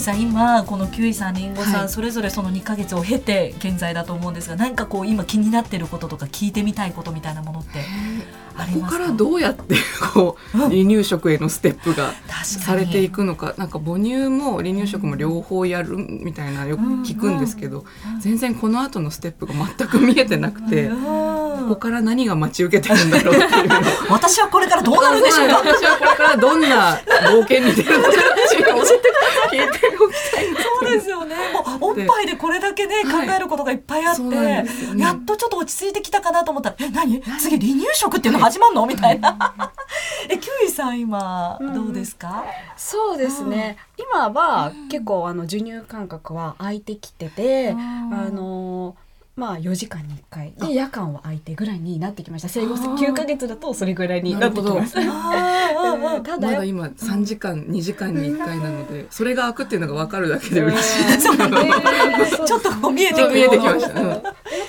[0.00, 7.80] さん今このキウイさんリンゴさん、はい、それぞれその2か月を経て現在だと思うんですが何かこう今気になってることとか聞いてみたいことみたいなものって
[8.56, 8.98] ありますか？
[8.98, 9.76] ここからどうやって
[10.14, 12.12] こう 離乳食へのステップが
[12.44, 13.54] されていくのか。
[13.56, 17.84] なんか母乳も離乳食も両方やるみたいなよく聞くんですけど、
[18.20, 20.90] 全然この後のステップが全く見えてなくて。
[21.56, 23.70] ここから何が待ち受けてるんだろうっていう。
[24.10, 25.58] 私はこれからどうなるんでしょうか。
[25.58, 30.46] 私はこれからどんな冒険に出るのかっていうのを聞いておきたい
[30.80, 31.36] そうですよね。
[31.52, 34.66] もうおっぱいでこれだけね考えることがいっぱいあって、はいね、
[34.96, 37.22] やっとちょっと落ち着いてきたかなと思ったら「え何？
[37.38, 39.36] 次離乳食っていうの始まるの?」みたいな。
[40.28, 42.44] えキウイさん今どうですか、うん、
[42.76, 47.74] そうですね、今は結構あの授乳間隔は空いてきてて、あ
[48.30, 48.96] の
[49.36, 50.52] まあ4時間に1回。
[50.52, 52.48] で夜間は空いてぐらいになってきました。
[52.48, 55.00] 生後9か月だとそれぐらいになってきますた。
[55.06, 61.06] だまだ今3時間2時間に1回なのでそれが空くっていうのが分かるだけで嬉しい。
[62.16, 64.20] です ちょっと見えて見えてきました、うん、あ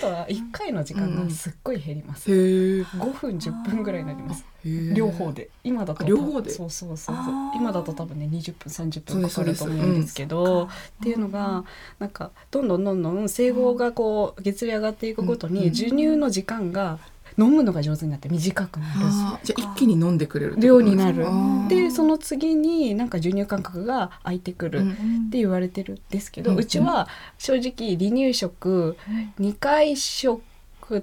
[0.01, 4.45] とは1回の時間がすっごい減ります、うん、5分10分ぐらいになります。
[4.93, 5.49] 両方で。
[5.63, 6.49] 今だと両方で？
[6.49, 7.15] そうそうそう
[7.55, 10.69] 今だと多分ね20分30分かかると思うんですけど、うん、っ
[11.01, 11.63] ていうのが
[11.99, 16.99] なんかどんどんどんどん生後がこう月齢上がっていくごとに授乳の時間が
[17.37, 18.99] 飲むのが上手になって短くなる
[19.43, 21.25] じゃあ一気に飲んでくれる量になる。
[21.69, 24.83] でその次になんか授乳間隔が空いてくるっ
[25.29, 28.97] て言われてるんですけど、うん、うちは正直離乳食
[29.39, 30.41] 2回食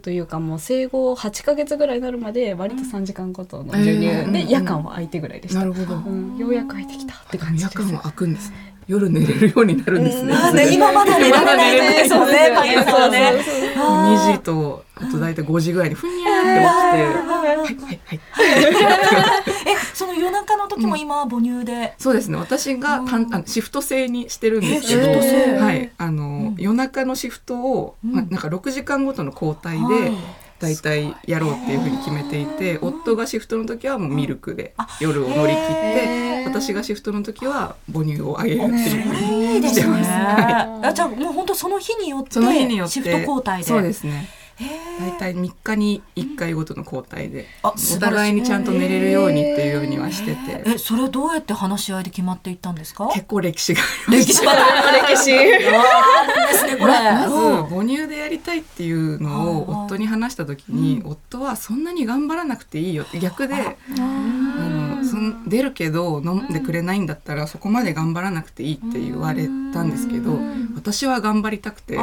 [0.03, 7.79] というかもう生後8か月ぐらいになるまで割と3時間ごとの授乳で夜間は空いてぐらいでした、なるほど、うん、ようやく空いてきたって感じです。
[7.79, 10.35] 夜間は空くんですね夜寝れるようになるんですね。
[10.73, 12.53] 今まだ寝られないですよね。
[13.77, 18.21] 2時とあと大体5時ぐらいにふにゃーって起きて、はいはいはい。
[19.67, 21.95] え、その夜中の時も今母乳で？
[21.99, 22.37] そうですね。
[22.37, 25.09] 私がたんあのシフト制にしてるんですけど、
[25.61, 30.13] はい、あの夜中のシフトをまなんか6時間ごとの交代で。
[30.65, 40.11] 大体やろうっていうふうに決めていて夫がシフトの時はもうミルクで夜を乗り切って私がシフトの時は母乳をあげるっていうふうにしてます。
[40.89, 42.41] あじゃあもう本当その日によって
[42.89, 43.65] シフト交代で。
[43.65, 44.29] そうですね。
[45.01, 50.63] 大体3日に1回ごとの交代でお互いにちゃんと寝れるようにっていうようにはしてて。
[50.67, 53.09] えそれはどうやって話し合いで決まっていったんですか？
[53.13, 54.53] 結構歴史が歴史が
[55.09, 55.71] 歴史で
[56.53, 57.13] すねこれ。
[57.13, 57.35] まず
[57.75, 63.55] 母乳でやりたいっていうのを夫に話した時に、夫はそんなに頑張らなくていいよって逆で
[65.47, 70.39] 出るけど飲んでくれないんだったらそこまで頑張らなくていいって言われたんですけど
[70.75, 71.99] 私は頑張りたくて。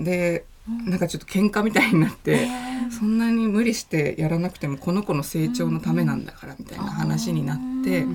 [0.00, 2.48] でなんかちょっと喧嘩みたいになって、
[2.90, 8.06] そんなに無理してやらなくてもこの子の成長のためなんだからみたいな話になって、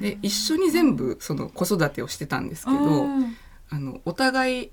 [0.00, 3.06] で一緒に全部その子育てをしてたんですけど、
[3.70, 4.70] あのお互い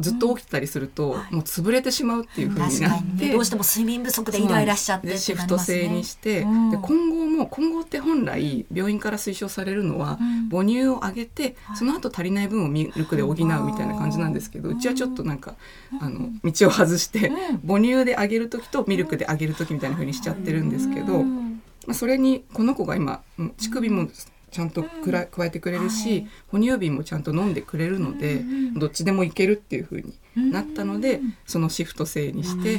[0.00, 10.18] ずっと起きてたりすると、もう潰れてしまうっていうふうになって、どうしても睡眠不足でイライラしちゃってシフト制にして、で今後も今後って本来病院から推奨されるのは、
[10.50, 15.54] 母乳をあげてその後足りない分をミルクで補うみたいな感じなんですけど、うちはちょっとなんか、
[16.00, 17.32] あの道を外して、
[17.66, 23.22] 母乳であげる時とミルクであげる時みたいなふうにしちゃってるんですけど、まあ、それにこの子が今
[23.56, 24.08] 乳首も
[24.50, 28.42] ちゃんとくら加えてくれるし、はい、哺乳瓶もちゃんと飲んでくれるので、
[28.76, 32.78] どっちでもいけるっていう風になったので、そのシフト制にして、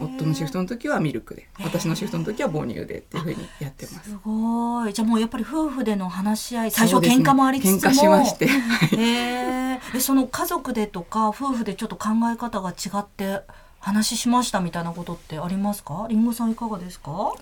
[0.00, 4.10] 夫のシフトの時はミルクで私のシフトの時は母乳でっていう風にやってます。
[4.10, 4.92] すごい。
[4.92, 8.48] じゃあもうやっぱり夫婦での話し合い最初喧嘩もありつつも、ね、喧嘩しまして、
[8.96, 13.42] えー、その家族でとか夫婦でちょっと考え方が違って
[13.78, 16.06] 話しましたみたいなことってありますか？
[16.08, 17.32] りんごさんいかがですか？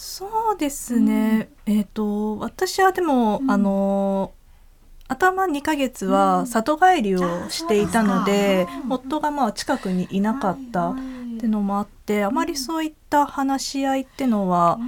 [0.00, 4.32] そうですね、うん、えっ、ー、と私はでも、うん、あの
[5.08, 10.94] 頭2ヶ月は里帰りをしていたので、うん、夫がまあ近くにいなかったっ
[11.38, 14.78] てのもあってあまりそういった話し合いってのは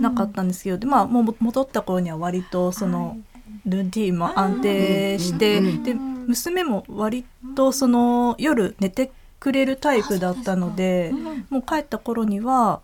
[0.00, 3.18] なかったんですけどで、まあ、もう戻った頃には割とその
[3.66, 11.12] ルーティンも安定してで娘も割とその夜寝てくれるタイプだったので
[11.50, 12.80] もう帰った頃には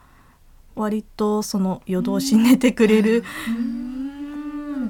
[0.79, 3.25] 割とその夜通し寝てくれる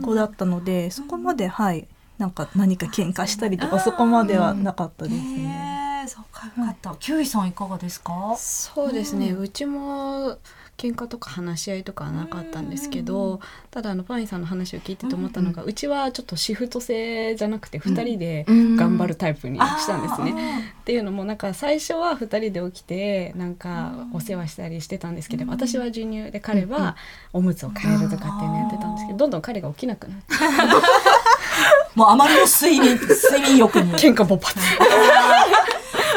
[0.04, 1.88] 子だったのでそこまではい
[2.18, 6.04] なんか何か喧嘩したりとかそこまではなかったですね。
[6.08, 6.96] そうかよかった。
[6.98, 8.34] キウイさんいかがですか？
[8.36, 9.30] そうですね。
[9.32, 10.38] うちも
[10.78, 13.40] 喧嘩とか話し合いとかはなかったんですけど、
[13.72, 20.72] ただあのパンイさんの話を聞いてて思ったのが、うちはちょっとシフト制じゃなくて2人で頑張るタイプにしたんですね。
[20.80, 26.96] っていうのもなんか最初は2人で起きてなんかお世話したりしてたんですけど、私は授乳で彼は
[27.32, 30.24] おむつを替えるとかっていうのやってたんですけどどんどん彼が起きなくなって。
[31.96, 33.92] もうあまりの睡眠睡眠欲に。
[33.98, 34.56] 喧嘩勃発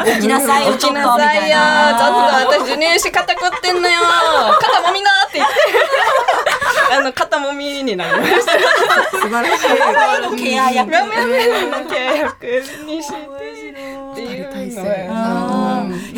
[0.04, 1.56] 起きなさいよ起きなさいよ。
[1.98, 4.00] ちょっと私授乳し肩こってんのよ。
[4.60, 5.54] 肩もみなって言って。
[6.94, 8.52] あの肩もみになりました。
[9.18, 9.68] 素晴らしい。
[10.22, 12.46] マのケア役ママの契約
[12.86, 13.32] にして。
[14.12, 15.11] っていうのは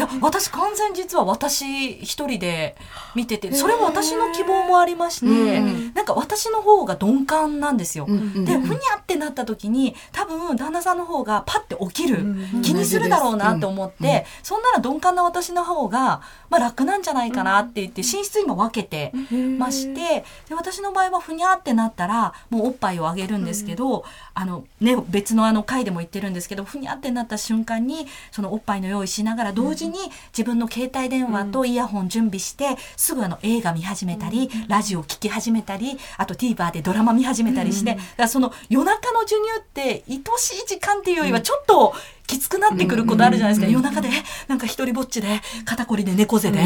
[0.05, 2.77] や私完全実は私一人で
[3.15, 8.07] 見ててそれも私の希望もありまして、うんなんか私の方が鈍感なんですよ。
[8.09, 16.21] うんでふにゃってなった時に多分旦那さんの方がパッて起きる、うん気にするだろうなって思って、うんうんそんなら鈍感な私の方が、
[16.51, 19.13] まあ、楽なんじゃないかなって言って寝室今分けて
[19.59, 24.05] ましてで私の場合はふにゃってなったらもうおっぱいをあげるんですけど、
[24.35, 29.94] あのね、別のあの回でも言ってるんですけどふにゃってなった瞬間にそのおっぱいの用意しながら同時に
[30.37, 41.95] 自分の携帯電話とイヤホン準備してすぐあの映画見始めたり、ラジオ聞き始めたりあと TVer でドラマ見始めたりして、だその夜中の授乳って愛しい時間っていうよりはちょっと
[42.27, 44.09] きつくなってくることあるじゃないですか、夜中で
[44.49, 46.61] なんか一人ぼっちで肩こりで猫背で、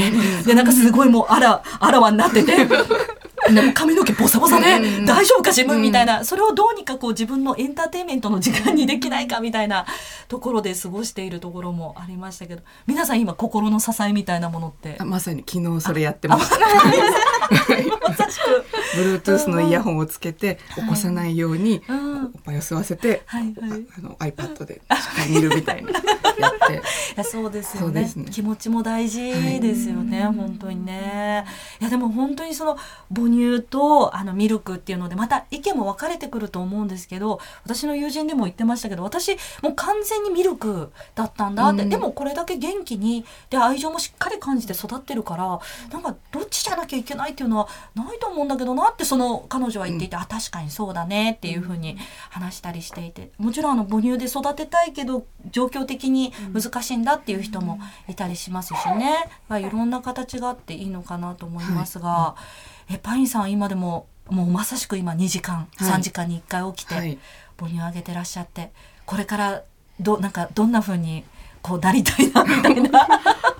[0.46, 2.52] でなんかすごいもうあらあらわになってて。
[3.52, 4.66] でも髪の毛ボサボサで
[5.04, 6.24] 大丈夫か自分みたいな。
[6.24, 9.86] それをどうにかこう自分のエンターテインメントの時間にできないかみたいな
[10.28, 12.62] ところで過ごしているところもありましたけど。
[12.86, 14.96] 皆さん今心の支えみたいなものって？
[14.98, 16.58] あまさに昨日それやってました。
[18.08, 22.24] まさ しく Bluetooth のイヤホンをつけて起こさないようにうん。
[22.24, 23.86] おっぱいを吸わせてはいはい。
[23.98, 24.80] あの iPad で
[25.28, 26.02] 見るみたいなやっ
[26.66, 26.74] て。
[26.78, 26.80] い
[27.16, 28.02] やそうですよね。
[28.02, 28.26] ね。
[28.30, 29.20] 気持ちも大事
[29.60, 31.44] ですよね、本当にね。
[31.80, 32.76] いやでも本当にその
[33.14, 41.88] 母乳とあのミルクっていうのでまた意見も分かれてくると思うんですけど私の友人でも言ってましたけど私もう完全にミルクだったんだって、うん。
[41.88, 45.60] でもこれだけ元気にで愛情もしっかり感じて育ってるから
[45.92, 51.96] なんかどっちじゃなきゃいけないっていうのはないと思うんだけどなってその彼女は言っていて、あ確かにそうだねっていうふうに
[52.30, 57.78] 話したりしていてもちろんあの母乳で育てたいけど状況的に難しいんだっていう人も
[58.08, 62.36] いたりしますしね、まあ、いろんな形があっていいのかなと思いますが、
[62.90, 65.90] えパインさん今でももうまさしく今2時間、はい。
[65.90, 67.18] 3時間に1回起きてはい。
[67.58, 68.70] 母乳をあげてらっしゃって
[69.04, 69.64] これから
[70.00, 71.24] どなんかどんな風に
[71.60, 73.06] こうなりたいなみたいな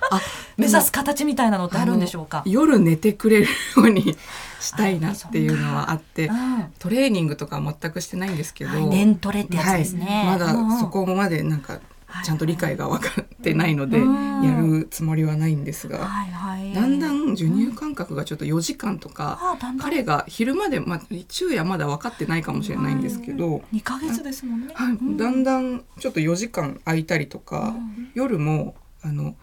[0.56, 2.42] 目指す形みたいなのってあるんでしょうか？
[2.46, 3.48] 夜寝てくれるよ
[3.84, 4.16] うに
[4.60, 6.72] したいなっていうのはあってうん。
[6.78, 10.06] トレーニングとかは全くしてないんですけど、はい年トレってやつですね。
[10.06, 10.38] はい。
[10.38, 11.80] まだそこまでなんか
[12.24, 14.28] ちゃんと理解が分かってないのでうん。
[14.42, 24.74] やるつもりはないんですが、だんだん授乳間隔がちょっと4時間とか、彼が昼まで、まあ、昼夜まだ分かってないかもしれないんですけど、2ヶ月ですもんね、
[25.16, 27.74] だんだんちょっと4時間空いたりとか、
[28.14, 29.34] 夜もあの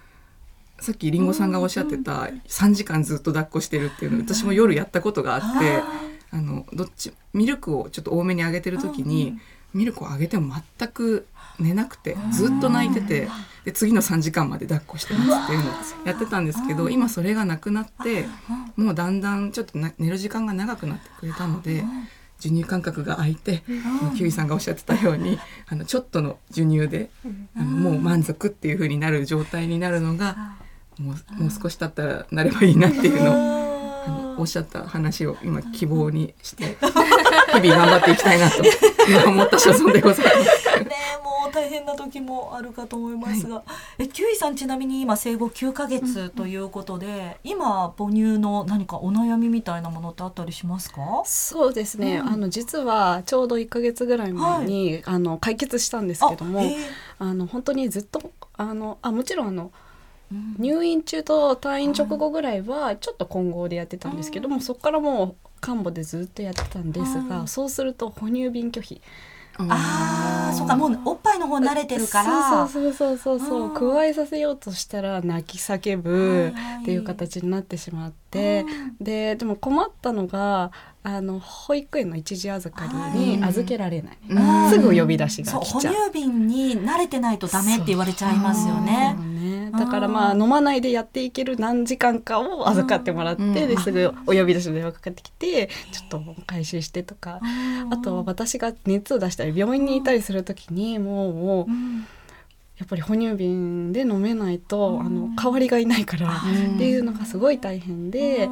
[0.79, 5.81] さっきりんごさんがおっしゃってた3時間ずっと抱っこしてるっていうの私も夜やったことがあって
[6.31, 9.37] あのどっちミルクをちょっと多めにあげてる時に
[9.73, 11.27] ミルクをあげても全く
[11.59, 13.27] 寝なくてずっと泣いてて
[13.63, 15.73] で次の3時間まで抱っこしてますっていうのを
[16.05, 18.25] やってたんですけど今それがなくなって
[18.75, 21.83] もうだんだんちょっとな寝る時間が長くなってくれたので。
[22.37, 23.63] 授乳間隔が空いて、
[24.17, 27.09] キウイさんがおっしゃってたようにあのちょっとの授乳で、
[27.55, 30.57] あのもう満足っていう風になる状態になるのが
[30.99, 33.61] もうもう少し経ったらなればいいなっていうの
[34.37, 36.77] をおっしゃった話を今希望にして
[37.53, 38.63] 日々頑張っていきたいなと
[39.07, 40.79] 今思った所存でございます。
[40.79, 40.89] ね
[41.19, 43.63] えもう大変な時もあるかと思いますが、
[43.97, 51.01] えキュウイさんちなみに今生後9ヶ月ということで、今母乳の何かお悩みみたいなものってあったりしますか？
[51.25, 52.29] そうですね、うん。
[52.29, 56.77] あの実はちょうど1ヶ月ぐらい前に、あの解決したんですけどもあへえ
[57.19, 58.21] あの本当にずっと
[58.57, 59.71] あのあもちろんあのうん
[60.57, 69.01] 入院中と退院直後ぐらいはちょっと混合でやってたんですけども、そこからもう看護でずっとやってたんですが、はいそうすると哺乳瓶拒否。
[69.57, 70.57] あー。
[70.57, 72.67] そうかもうおっぱいの方慣れてるから。
[72.67, 73.73] そうそうそうそうそう。
[73.73, 78.65] 加えさせようとしたら泣き叫ぶっていう形になってしまって、
[78.99, 80.71] ででも困ったのが
[81.03, 84.69] あの保育園の一時預かりに預けられない、うん。
[84.69, 85.93] すぐ呼び出しそうが来ちゃう。
[85.93, 89.15] 哺乳瓶に慣れてないとダメって言われちゃいますよね。
[89.17, 89.34] そうね
[89.77, 97.39] だからまあ飲まないでやっていける何時間かを預かってもらって、うんですぐお呼び出しの電話かかってきてちょっと回収してとか、
[97.91, 102.05] あと私が熱を出したり病院にいたりする時にもうもううん。
[102.77, 105.05] やっぱり哺乳瓶で飲めないと、うん。
[105.05, 108.49] あの代わりがいないからうんっていうのがすごい大変で、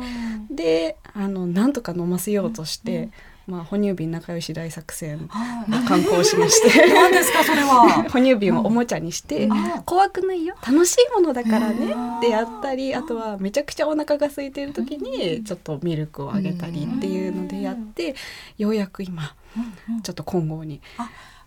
[0.50, 3.10] であのなんとか飲ませようとして、
[3.46, 5.84] まあ哺乳瓶仲良し大作戦はい。
[5.84, 6.88] を刊行しまして。
[6.94, 8.06] 何ですかそれは？
[8.12, 9.82] 哺乳瓶をおもちゃにして、うん。
[9.84, 10.56] 怖くないよ。
[10.66, 11.88] 楽しいものだからね。
[11.88, 18.16] うんってやったりあとはめちゃくちゃお腹が空いてる時にちょっとミルクをあげたりっていうのでやって
[18.58, 19.36] ようやく今
[20.04, 20.80] ちょっと混合に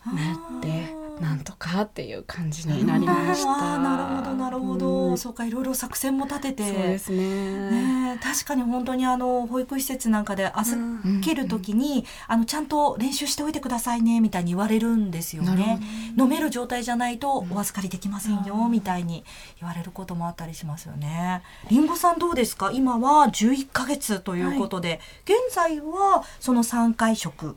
[0.05, 3.79] なってなんとかっていう感じになりました。
[3.79, 5.19] なるほどなるほど、うん。
[5.19, 6.65] そうかいろいろ作戦も立てて。
[6.65, 7.71] そうですね。
[7.71, 11.21] ねえ確かに本当にあの保育施設なんかで預うん。
[11.23, 15.81] ける時に、あのちゃんと練習しておいてくださいねみたいに言われるんですよね。
[16.19, 19.25] 飲める状態じゃないとお預かりできませんよみたいに
[19.61, 21.43] 言われることもあったりしますよね。
[21.71, 22.71] りんごさんどうですか？
[22.73, 27.57] 今は11ヶ月ということで、現在はその3回食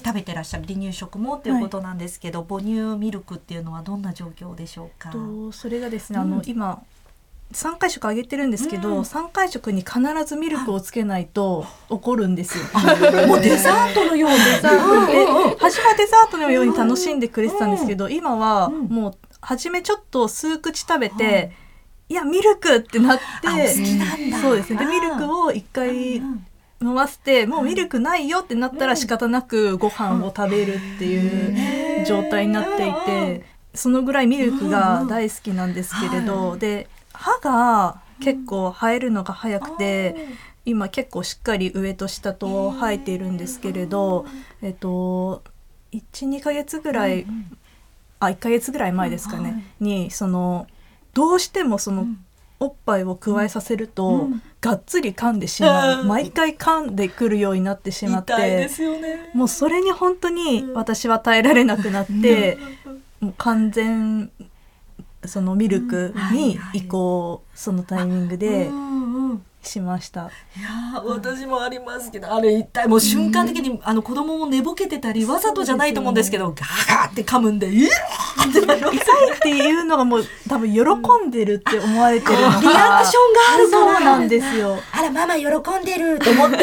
[0.00, 5.10] で食べてらっしゃる離乳食もっていうことなんですけど、母乳ミルクっていうのはどんな状況でしょうか？
[5.10, 6.22] とそれがですね、うん。
[6.24, 6.82] あの今
[7.52, 9.00] 3回食あげてるんですけど、うん。
[9.02, 12.64] 3回食に必ずミルクをつけないと怒るんですよ。
[13.26, 15.26] もうデザートのよう でデザートで
[15.58, 18.86] 初めはデザートのように楽しんでくれてたんですけど、今はうん。
[18.86, 21.52] もう初めちょっと数口食べて、
[22.08, 22.14] い。
[22.14, 23.22] やミルクってなって。
[24.40, 24.78] そうですね。
[24.78, 26.46] でミルクを一回うん
[26.82, 40.28] 飲ませてもうミルクないよってなったら仕方なくご飯を食べるっていう状態になっていてそのぐらいミルクが大好きなんですけれはどで歯が結構生えるのが早くて
[40.64, 44.26] 今結構しっかり上と下と生えているんですけれど
[44.60, 45.42] えっと
[45.92, 47.26] 12ヶ月ぐらい
[48.20, 50.66] あ1ヶ月ぐらい前ですかはいねにその
[51.14, 52.06] どうしてもその
[52.62, 54.42] おっぱいを加えさせると、うん。
[54.60, 56.08] がっつり噛んでしまう、うん。
[56.08, 59.30] 毎回噛んでくるようになってしまって痛いですよね。
[59.34, 62.58] もうそれに本当に私は耐えられなくなって、
[63.20, 64.30] もう完全
[65.24, 68.91] そのミルクに移行そのタイミングでうんうん
[69.62, 70.22] しました。
[70.22, 78.98] いやー私もありますけどあれ一体もう瞬間的に、あの子供も寝ぼけてたりわざとじゃないと思うんですけどガーガーって噛むんで「いやー!」ってなる痛い
[79.34, 80.80] っていうのがもう多分喜
[81.26, 82.80] んでるって思われてる リアクションが
[83.54, 84.78] あるからそうなんですよ。
[84.92, 86.58] あらママ喜んでると思って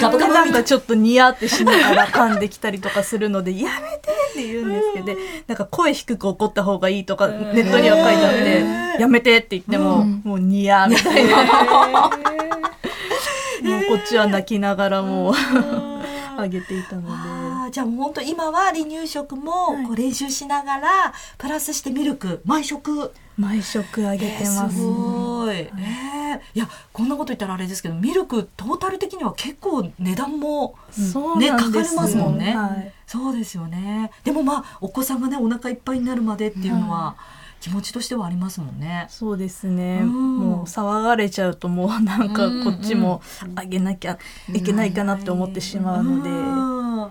[0.00, 12.10] ガブガブなんかちょっとニヤってしながら噛んできたりとかするので「やめて!」って言うんですけどでなんか声低く怒った方がいいとかネットには書いてあって「やめて!」って言っても、もうニヤみたいな
[13.62, 15.34] もうこっちは泣きながらもう
[16.38, 17.46] あげていたので。
[17.72, 19.52] じゃあもう本当今は離乳食も
[19.86, 23.12] こう練習しながら、プラスしてミルク毎食。
[23.36, 24.76] 毎食あげてます。
[24.76, 26.16] すごい、えー
[26.54, 32.56] いやこんなこと言ったらあれですけどミルクトータル的には結構値段もそうなんですねかかりますもんね。
[32.56, 32.92] はい。
[33.06, 34.10] そうですよね。
[34.24, 37.16] でもまあお子さんがねお腹いっぱいになるまでっていうのは
[37.60, 39.06] 気持ちとしてはありますもんね。
[39.08, 43.22] そうですね、うんもう騒がれちゃうともうなんかこっちも
[43.54, 44.18] あげなきゃ
[44.52, 46.36] いけないかなって思ってしまうので、うん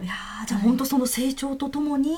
[0.04, 2.12] いやーじゃあ本当その成長とともに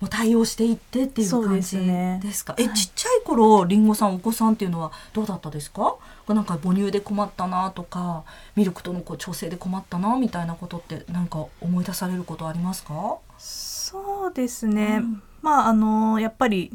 [0.00, 2.54] もう対応していってっていうそうで感じすねですか。
[2.58, 5.96] えちっちゃい頃りんごさんお子さんっていうのはどうだったですか？
[6.28, 8.24] なんか母乳で困ったなとか
[8.56, 13.18] ミルクとのこう調整で困ったなみたいなことってなんか思い出されることありますか？
[13.38, 16.70] そうですね、うんまああのやっぱり、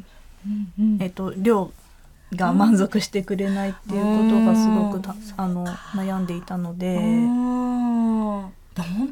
[0.77, 1.01] うんうん。
[1.01, 1.71] えっと量
[2.35, 8.53] が満足してくれないっていうことがすごくた、あの悩んでいたので、本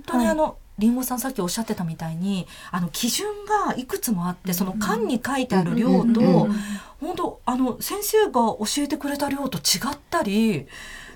[0.06, 0.34] 当にはい。
[0.34, 3.28] あの、りんごさんさっきおっしゃってたみたいにあの基準
[3.68, 6.54] がいくつもあってその缶に書いてある量と、うんうんうんうん。
[7.00, 10.68] 本当あの先生が教えてくれた量と違ったり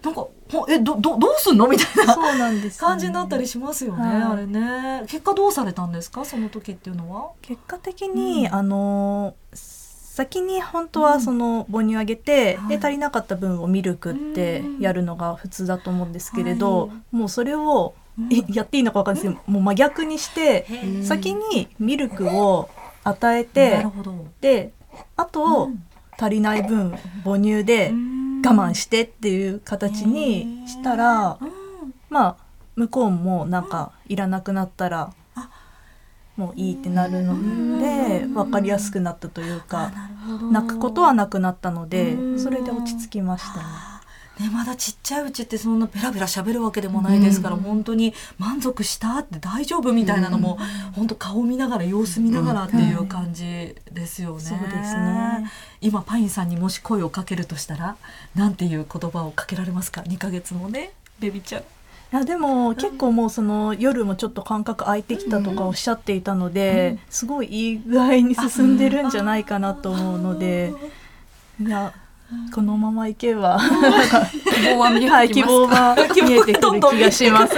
[0.01, 1.67] なんかほえどどどうすんの？
[1.67, 2.91] みたいなそうなんですよね。
[2.91, 4.23] 感じになったりしますよね、はい。
[4.23, 5.03] あれね。
[5.07, 6.23] 結果どうされたんですか？
[6.23, 7.31] その時っていうのは？
[7.41, 8.55] 結果的に、うん。
[8.55, 9.35] あの
[10.19, 12.77] 先に本当はその母乳あげて、はい。
[12.77, 17.93] で足りなかった分をミルクってやるのが普通だと思うんですけれど、はもうそれを、
[18.49, 22.69] やっていいのかわかんないですけど、もう真逆にして、へ先にミルクを
[23.05, 23.85] 与えなて。
[24.41, 24.73] で
[25.15, 25.83] あと、うん。
[26.21, 27.93] 足りない分母乳で我
[28.41, 31.93] 慢してっていう形にしたら、うん。
[32.09, 32.35] まあ
[32.75, 35.13] 向こうもなんかいらなくなったらあ
[36.39, 39.91] もういいってなるので分かりやすくなったというあか
[40.51, 42.39] 泣くことはなくなったのでうん。
[42.39, 43.65] それで落ち着きましたね。
[44.39, 50.57] ね、まだちっちゃいうちってそんなペラペラ喋るわけでもないですから、本当に満足したって大丈夫みたいなのも、
[50.95, 54.39] 本当顔見ながら様子見ながらっていう感じですよね。
[54.39, 55.51] そうですね。
[55.81, 57.97] 今パインさんにもし声をかけるとしたら
[58.33, 61.63] なんていう言葉をかけられますか？2ヶ月のねベビちゃん。
[62.11, 70.73] いやでも結構もうその夜もちょっと感覚空いてきたとかおっしゃっていたので、すごいいい具合に進んでるんじゃないかなと思うので
[71.61, 71.93] いや
[72.53, 73.59] このままいけば。
[73.59, 77.55] 希望は見えはい希てきますか、望は見えてくる気がします。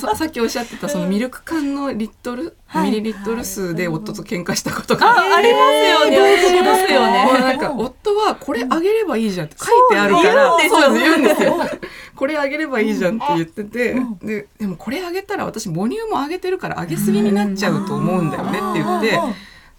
[0.00, 2.90] ささっきおっしゃってたそのミルク缶のリットル、はい。
[2.90, 5.08] ミリリットル数で夫と喧嘩したことが。
[5.08, 6.18] あありますよね。
[6.18, 7.40] ありますよね。
[7.40, 10.56] なんか夫はこれあげればいいじゃんって書いてあるから。
[10.68, 11.56] そう言うんですよ。
[11.56, 11.64] よ
[12.14, 14.18] これあげればいいじゃんって言っててうん。
[14.18, 19.34] ででもこれあげたら私母乳もあげてるからあげすぎになっちゃうと思うんだよねって言ってうん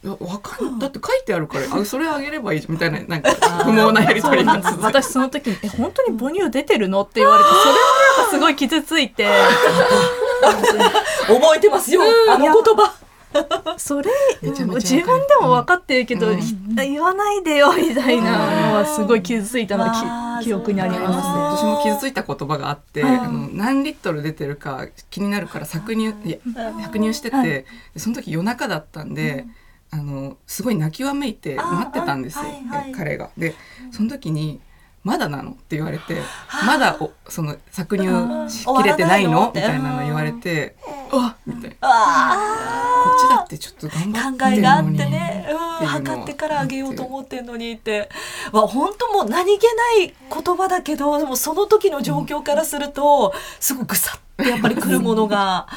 [0.07, 2.73] いやわかんだって書いてあるからあそれあげればいいじゃん。
[2.73, 3.31] みたいななんか
[3.65, 7.77] 不毛なやり取りが続私その時に「え本当に母乳出てるの?」って言われてそれも
[8.17, 9.27] なんかすごい傷ついて。
[11.27, 12.01] 覚えてますよ。
[12.29, 12.93] あの言葉。
[13.77, 14.09] それ
[14.41, 16.37] 自分でも分かってるけど、うん。
[16.37, 19.85] ひ言わないでよみたいなのはすごい傷ついたの
[20.41, 21.63] き記憶にありますね。
[21.63, 23.07] 私も傷ついた言葉があって、うん。
[23.07, 26.37] あの何リットル出てるか気になるから搾乳いや
[26.87, 27.65] 搾乳してて、
[27.97, 29.45] その時夜中だったんで、
[29.89, 33.29] あのすごい泣きわめいて待ってたんですよ、あはいはいえ彼が。
[33.38, 33.56] で
[33.91, 34.60] その時に
[35.03, 36.22] 「まだなの?」って言われて
[36.65, 40.75] 「まだおその搾乳しきれてないの?」みたいなの言われて
[41.12, 41.75] 「あみたいな。
[41.82, 44.84] あこっちだってちょっと頑張考ってるえがあっ。
[44.86, 48.10] てね、うん、測ってからあげようと思ってんのにって
[48.51, 55.67] わ本当もう何気ない言葉だけどでもその時の状況からするとすごくぐさってやっぱりくるものが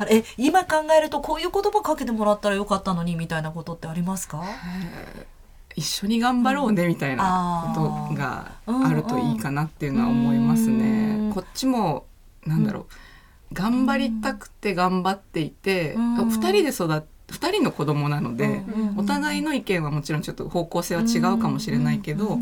[0.00, 4.42] あれえ今考えるとこういう言葉かけてもらったらよかったのにみたいなことってありますか？
[5.76, 11.28] 一緒に頑張ろうねみたいなことがあるといいかなっていうのは思いますうん。
[11.28, 11.32] ね。
[11.34, 12.06] こっちも
[12.46, 13.54] なんだろう。
[13.54, 22.38] 頑張りたくて頑張っていてう人で育っ二人の子供なのでうんお互いの意見はもちろんちょっと方向性は違うかもしれないけど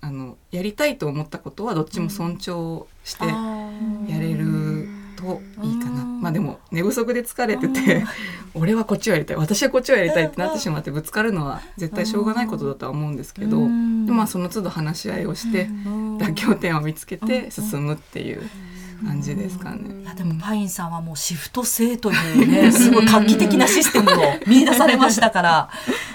[0.00, 5.79] あのやりたいと思ったことはどっちも尊重してやれるといい
[6.30, 8.04] あでも寝不足で疲れてて
[8.54, 9.36] 俺はこっちをやりたい。
[9.36, 14.06] 私はこっちをやりたいってなってしまってぶつかるのは絶対しょうがないことだとは思うんですけどでうん。
[14.06, 18.42] もまあその都度話し合いをして妥協点を見つけて進むっていう
[19.04, 20.04] 感じですかいね。
[20.04, 24.14] やでもパインさんはもうシフト制というね すごい画期的なシステムを
[24.46, 25.70] 見出されましたから。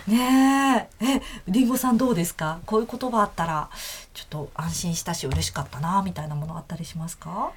[0.07, 1.05] ねえ。
[1.17, 2.60] えりんごさんどうですか？
[2.65, 3.69] こういう言葉あったら
[4.13, 7.51] ちょっと安心したし嬉しかったなみたいなものあったりしますか？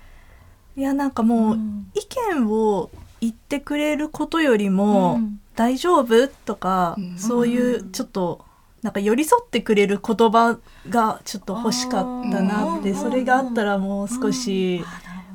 [0.78, 1.90] いやなんかもう、うん。
[1.94, 2.06] 意
[2.36, 5.40] 見を言ってくれることよりも、うん。
[5.56, 7.18] 大丈夫とか、うん。
[7.18, 8.44] そういうちょっと
[8.82, 10.56] なんか寄り添ってくれる言葉
[10.88, 12.96] がちょっと欲しかったなってうん。
[12.96, 14.84] それがあったらもう少し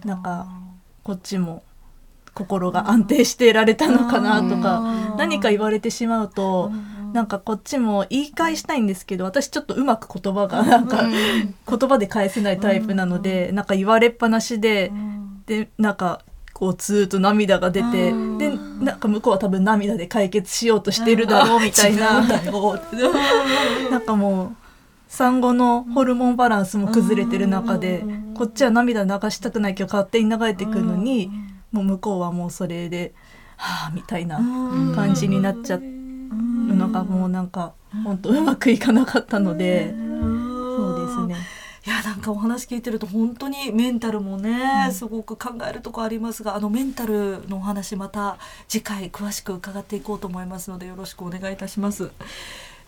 [0.06, 0.48] なんか
[1.04, 1.62] こっちも
[2.34, 5.18] 心が安定してられたのかなとかうん。
[5.18, 6.94] 何か言われてしまうとうん。
[7.14, 14.92] なんかこっちも言い返したいんですけど私ちょっとうまく言葉がなんか言葉で返せないタイプなのでなんか言われっぱなしで
[15.46, 16.22] でなんか
[16.54, 22.22] こうずーっと涙が出てうんでなんか向こうは多分涙で解決しようとしてるだろうみたいな
[23.90, 24.56] なんかもう
[25.08, 28.04] 産後のホルモンバランスも崩れてる中で
[28.36, 31.30] こっちは涙流したくないけど勝手に流れてくるのに
[31.72, 33.14] もう向こうはもうそれで
[33.58, 34.38] はあみたいな
[34.96, 40.13] 感じになっちゃうのがもうなんか本当うまくいかなかったので。
[41.86, 48.38] いやなんかお話聞いてると本当にメンタルもね、すごく考えるとこありますがあのメンタルのお話また
[48.70, 52.12] 次回詳しく伺っていこうと思いますのでよろしくお願いいたします。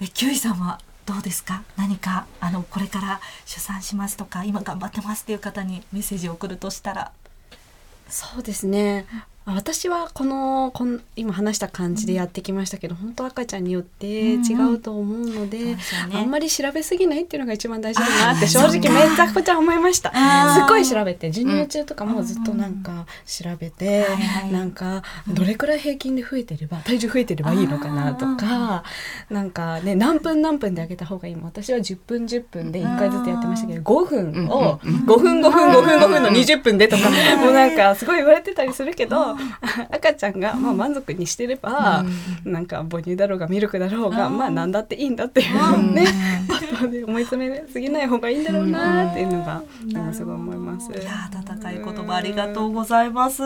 [0.02, 1.64] えキュウイさんはどうですか？
[1.76, 7.12] 何かあのこれから出産しますとか今頑張ってますっていう方にメッセージを送るとしたら。
[8.08, 16.18] そうですねあ私はこのこん今話した感じでやってきましたけど、本当赤ちゃんによって違うと思うので、そうですよね。
[16.18, 20.12] あんまり調べすぎないっていうのが一番大事だなって正直めちゃくちゃ思いました。
[20.56, 24.52] すっごい調べて授乳中とかもずっとなんか調べて、はいはい。
[24.52, 28.84] なんかどれくらい平均で増えてれば体重増えてればいいのかなとか
[29.30, 39.35] なんかね何分何分であげた方がいいも私は10分10分で1回ずつやってましたけど5分をうんうん5分5分5分5分の20分でとかもうなんかすごい言われてたりするけど
[39.92, 42.04] 赤ちゃんがまあ満足にしてれば
[42.44, 46.08] なんか母乳だろうがミルクだろうがまあ何だっていいんだっていうね
[46.76, 50.92] ことで思い詰めすぎない方がいいんだろうなっていうのがなんかすごい思います。
[50.92, 53.40] いや温かい言葉ありがとうございます。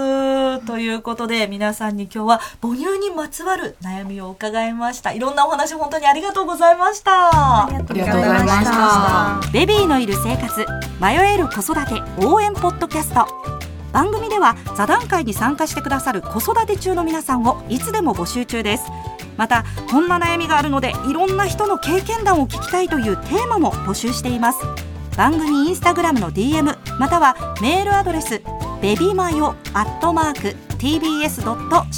[0.66, 5.12] ということで皆さんに今日は母乳にまつわる悩みを伺いました。
[5.14, 7.66] いろんなお話本当にありがとうございました。
[7.66, 9.52] ありがとうありがとうございました。
[9.52, 10.66] ベビーのいる生活
[11.00, 13.59] 迷える子育て応援ポッドキャスト
[13.92, 18.84] 番組では座談会に参加してくださる子育て中の皆さんをいつでも募集中です。
[19.38, 24.60] またこんな悩みがあるのでいろんな人の経験談を聞きたいというテーマも募集しています。
[25.18, 28.42] 番組インスタグラムの DM またはメールアドレス
[28.82, 31.90] ベビマヨアットマーク tbs.co.jp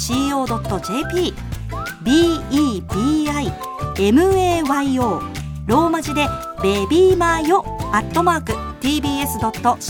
[3.94, 5.20] bebimayo
[5.66, 6.26] ローマ字で
[6.62, 9.82] ベビーマヨアットマーク tbs.co.jp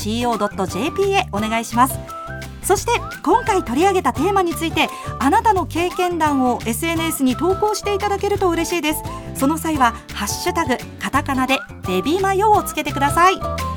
[1.12, 1.98] へお願いします。
[2.62, 2.92] そして
[3.24, 9.02] 今回取り上げたテーマについてあなたの経験談を SNS に投稿していただけると嬉しいです。
[9.34, 13.71] その際はハッシュタグカタカナでベビーマヨをつけてください。